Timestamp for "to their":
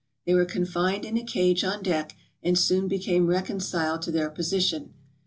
4.01-4.31